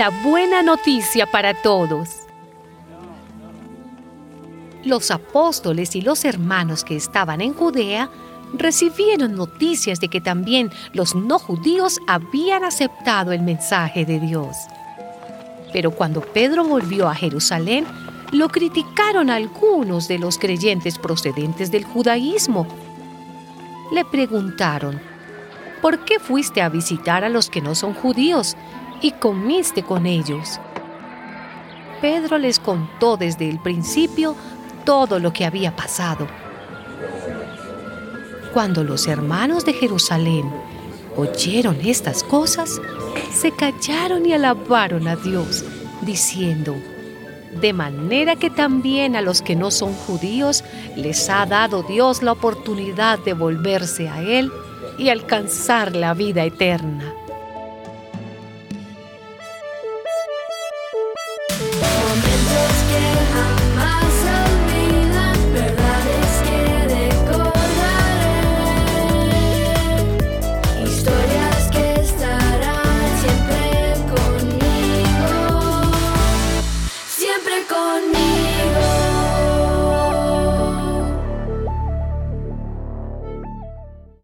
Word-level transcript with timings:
la 0.00 0.08
buena 0.08 0.62
noticia 0.62 1.26
para 1.26 1.52
todos. 1.52 2.08
Los 4.82 5.10
apóstoles 5.10 5.94
y 5.94 6.00
los 6.00 6.24
hermanos 6.24 6.84
que 6.84 6.96
estaban 6.96 7.42
en 7.42 7.52
Judea 7.52 8.08
recibieron 8.54 9.34
noticias 9.34 10.00
de 10.00 10.08
que 10.08 10.22
también 10.22 10.70
los 10.94 11.14
no 11.14 11.38
judíos 11.38 11.98
habían 12.06 12.64
aceptado 12.64 13.32
el 13.32 13.42
mensaje 13.42 14.06
de 14.06 14.20
Dios. 14.20 14.56
Pero 15.70 15.90
cuando 15.90 16.22
Pedro 16.22 16.64
volvió 16.64 17.06
a 17.06 17.14
Jerusalén, 17.14 17.84
lo 18.32 18.48
criticaron 18.48 19.28
algunos 19.28 20.06
de 20.06 20.18
los 20.18 20.38
creyentes 20.38 20.98
procedentes 20.98 21.70
del 21.70 21.84
judaísmo. 21.84 22.66
Le 23.92 24.04
preguntaron, 24.04 25.00
¿por 25.82 26.04
qué 26.04 26.20
fuiste 26.20 26.62
a 26.62 26.68
visitar 26.68 27.24
a 27.24 27.28
los 27.28 27.50
que 27.50 27.60
no 27.60 27.74
son 27.74 27.94
judíos 27.94 28.56
y 29.00 29.12
comiste 29.12 29.82
con 29.82 30.06
ellos? 30.06 30.60
Pedro 32.00 32.38
les 32.38 32.60
contó 32.60 33.16
desde 33.16 33.48
el 33.48 33.58
principio 33.58 34.36
todo 34.84 35.18
lo 35.18 35.32
que 35.32 35.44
había 35.44 35.74
pasado. 35.74 36.26
Cuando 38.54 38.84
los 38.84 39.06
hermanos 39.06 39.64
de 39.64 39.72
Jerusalén 39.72 40.50
oyeron 41.16 41.78
estas 41.84 42.22
cosas, 42.22 42.80
se 43.32 43.50
callaron 43.50 44.24
y 44.24 44.32
alabaron 44.32 45.08
a 45.08 45.16
Dios, 45.16 45.64
diciendo, 46.02 46.76
de 47.60 47.72
manera 47.72 48.36
que 48.36 48.50
también 48.50 49.16
a 49.16 49.20
los 49.20 49.42
que 49.42 49.56
no 49.56 49.70
son 49.70 49.92
judíos 49.94 50.64
les 50.96 51.28
ha 51.28 51.46
dado 51.46 51.82
Dios 51.82 52.22
la 52.22 52.32
oportunidad 52.32 53.18
de 53.18 53.32
volverse 53.32 54.08
a 54.08 54.22
Él 54.22 54.50
y 54.98 55.08
alcanzar 55.08 55.96
la 55.96 56.14
vida 56.14 56.44
eterna. 56.44 57.14
siempre 77.50 77.66
conmigo. 77.66 78.19